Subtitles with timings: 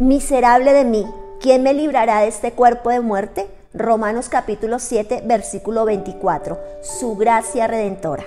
[0.00, 1.06] Miserable de mí,
[1.40, 3.46] ¿quién me librará de este cuerpo de muerte?
[3.72, 6.58] Romanos capítulo 7, versículo 24.
[6.82, 8.24] Su gracia redentora.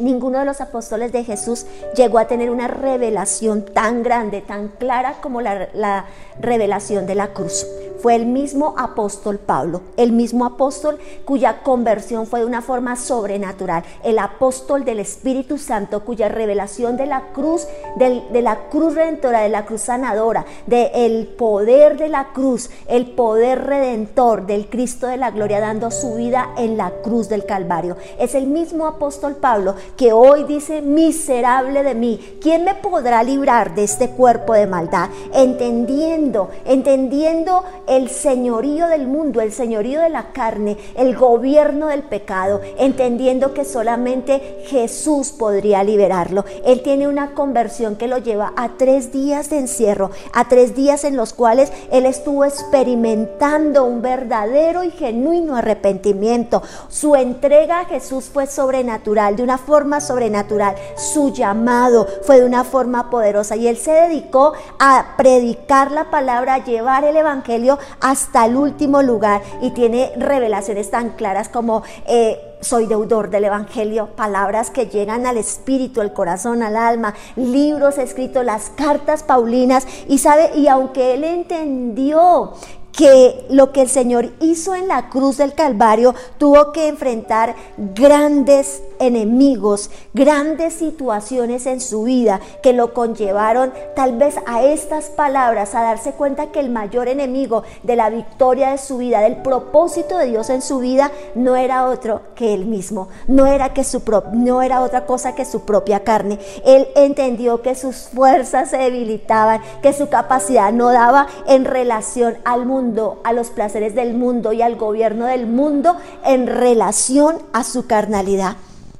[0.00, 5.20] Ninguno de los apóstoles de Jesús llegó a tener una revelación tan grande, tan clara
[5.20, 6.06] como la, la,
[6.40, 7.64] revelación de la cruz.
[8.00, 13.84] Fue el mismo apóstol Pablo, el mismo apóstol cuya conversión fue de una forma sobrenatural,
[14.02, 19.48] el apóstol del Espíritu Santo cuya revelación de la cruz, de, la cruz redentora, de
[19.48, 25.16] la cruz sanadora, del el poder de la cruz, el poder redentor del Cristo de
[25.16, 27.96] la gloria dando su vida en la cruz del Calvario.
[28.18, 33.74] Es el mismo apóstol Pablo que hoy dice, miserable de mí, ¿quién me podrá librar
[33.74, 35.08] de este cuerpo de maldad?
[35.32, 42.60] Entendiendo, entendiendo el señorío del mundo, el señorío de la carne, el gobierno del pecado,
[42.78, 46.44] entendiendo que solamente Jesús podría liberarlo.
[46.64, 51.04] Él tiene una conversión que lo lleva a tres días de encierro, a tres días
[51.04, 56.62] en los cuales él estuvo experimentando un verdadero y genuino arrepentimiento.
[56.88, 60.74] Su entrega a Jesús fue sobrenatural, de una forma sobrenatural.
[60.96, 66.54] Su llamado fue de una forma poderosa y él se dedicó a predicar la palabra,
[66.54, 71.82] a llevar el evangelio hasta el último lugar y tiene revelaciones tan claras como...
[72.06, 77.98] Eh, soy deudor del Evangelio, palabras que llegan al espíritu, al corazón, al alma, libros
[77.98, 82.54] escritos, las cartas paulinas, y sabe, y aunque él entendió
[82.96, 88.82] que lo que el Señor hizo en la cruz del Calvario tuvo que enfrentar grandes
[88.98, 95.82] enemigos, grandes situaciones en su vida que lo conllevaron tal vez a estas palabras, a
[95.82, 100.26] darse cuenta que el mayor enemigo de la victoria de su vida, del propósito de
[100.26, 104.62] Dios en su vida, no era otro que él mismo, no era, que su no
[104.62, 106.38] era otra cosa que su propia carne.
[106.64, 112.66] Él entendió que sus fuerzas se debilitaban, que su capacidad no daba en relación al
[112.66, 117.86] mundo a los placeres del mundo y al gobierno del mundo en relación a su
[117.86, 118.56] carnalidad.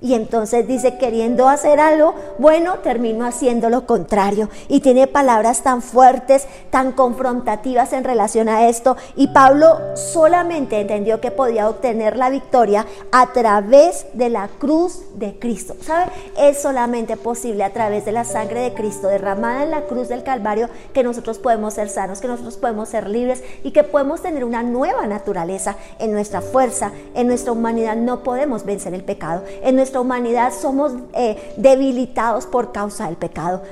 [0.00, 4.48] Y entonces dice, queriendo hacer algo bueno, termino haciendo lo contrario.
[4.68, 8.96] Y tiene palabras tan fuertes, tan confrontativas en relación a esto.
[9.16, 15.36] Y Pablo solamente entendió que podía obtener la victoria a través de la cruz de
[15.36, 15.74] Cristo.
[15.80, 16.12] ¿Sabe?
[16.38, 20.22] Es solamente posible a través de la sangre de Cristo derramada en la cruz del
[20.22, 24.44] Calvario que nosotros podemos ser sanos, que nosotros podemos ser libres y que podemos tener
[24.44, 27.96] una nueva naturaleza en nuestra fuerza, en nuestra humanidad.
[27.96, 29.42] No podemos vencer el pecado.
[29.62, 33.62] En nuestra humanidad somos eh, debilitados por causa del pecado.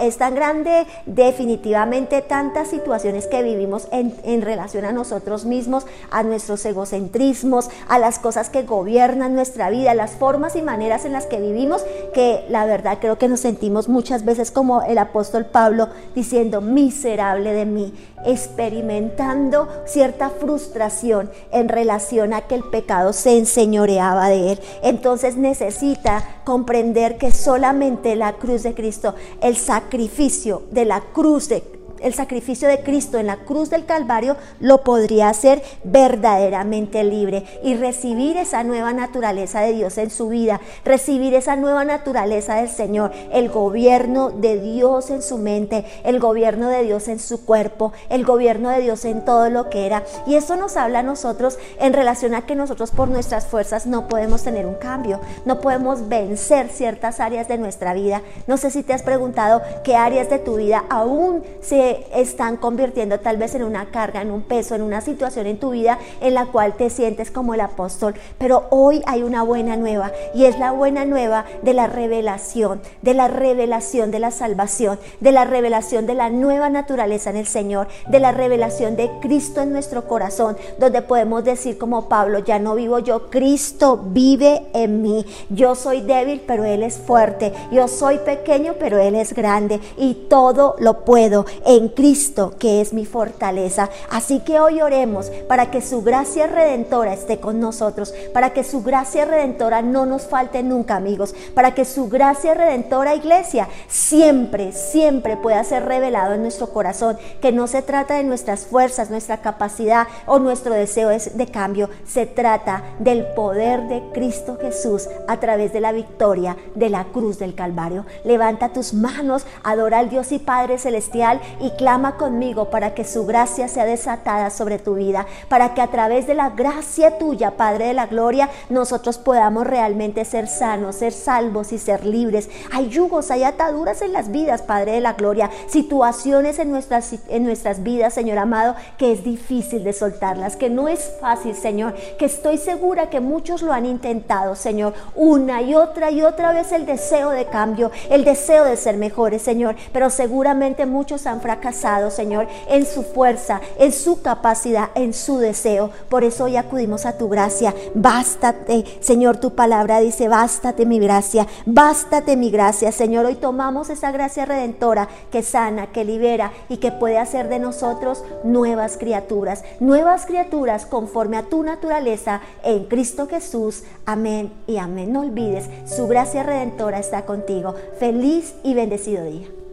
[0.00, 6.22] es tan grande definitivamente tantas situaciones que vivimos en, en relación a nosotros mismos, a
[6.22, 11.26] nuestros egocentrismos, a las cosas que gobiernan nuestra vida, las formas y maneras en las
[11.26, 15.88] que vivimos, que la verdad creo que nos sentimos muchas veces como el apóstol Pablo
[16.14, 17.92] diciendo, miserable de mí,
[18.24, 24.60] experimentando cierta frustración en relación a que el pecado se enseñoreaba de él.
[24.82, 31.62] Entonces necesita comprender que solamente la cruz de Cristo, el sacrificio de la cruz de
[32.04, 37.74] el sacrificio de Cristo en la cruz del Calvario lo podría hacer verdaderamente libre y
[37.76, 43.10] recibir esa nueva naturaleza de Dios en su vida, recibir esa nueva naturaleza del Señor,
[43.32, 48.24] el gobierno de Dios en su mente, el gobierno de Dios en su cuerpo, el
[48.24, 50.04] gobierno de Dios en todo lo que era.
[50.26, 54.08] Y eso nos habla a nosotros en relación a que nosotros por nuestras fuerzas no
[54.08, 58.20] podemos tener un cambio, no podemos vencer ciertas áreas de nuestra vida.
[58.46, 63.20] No sé si te has preguntado qué áreas de tu vida aún se están convirtiendo
[63.20, 66.34] tal vez en una carga, en un peso, en una situación en tu vida en
[66.34, 68.14] la cual te sientes como el apóstol.
[68.38, 73.14] Pero hoy hay una buena nueva y es la buena nueva de la revelación, de
[73.14, 77.88] la revelación de la salvación, de la revelación de la nueva naturaleza en el Señor,
[78.08, 82.74] de la revelación de Cristo en nuestro corazón, donde podemos decir como Pablo, ya no
[82.74, 85.24] vivo yo, Cristo vive en mí.
[85.50, 87.52] Yo soy débil, pero Él es fuerte.
[87.70, 91.46] Yo soy pequeño, pero Él es grande y todo lo puedo
[91.76, 93.90] en Cristo, que es mi fortaleza.
[94.10, 98.82] Así que hoy oremos para que su gracia redentora esté con nosotros, para que su
[98.82, 105.36] gracia redentora no nos falte nunca, amigos, para que su gracia redentora, iglesia, siempre, siempre
[105.36, 110.06] pueda ser revelado en nuestro corazón, que no se trata de nuestras fuerzas, nuestra capacidad
[110.26, 115.80] o nuestro deseo de cambio, se trata del poder de Cristo Jesús a través de
[115.80, 118.06] la victoria de la cruz del Calvario.
[118.24, 121.40] Levanta tus manos, adora al Dios y Padre Celestial
[121.72, 126.26] clama conmigo para que su gracia sea desatada sobre tu vida, para que a través
[126.26, 131.72] de la gracia tuya, Padre de la Gloria, nosotros podamos realmente ser sanos, ser salvos
[131.72, 132.48] y ser libres.
[132.72, 137.44] Hay yugos, hay ataduras en las vidas, Padre de la Gloria, situaciones en nuestras, en
[137.44, 142.26] nuestras vidas, Señor amado, que es difícil de soltarlas, que no es fácil, Señor, que
[142.26, 146.86] estoy segura que muchos lo han intentado, Señor, una y otra y otra vez el
[146.86, 152.48] deseo de cambio, el deseo de ser mejores, Señor, pero seguramente muchos han fracasado, Señor,
[152.68, 155.90] en su fuerza, en su capacidad, en su deseo.
[156.08, 157.72] Por eso hoy acudimos a tu gracia.
[157.94, 163.26] Bástate, Señor, tu palabra dice, bástate mi gracia, bástate mi gracia, Señor.
[163.26, 168.24] Hoy tomamos esa gracia redentora que sana, que libera y que puede hacer de nosotros
[168.42, 173.84] nuevas criaturas, nuevas criaturas conforme a tu naturaleza en Cristo Jesús.
[174.06, 175.12] Amén y amén.
[175.12, 177.74] No olvides, su gracia redentora está contigo.
[177.98, 179.63] Feliz y bendecido día.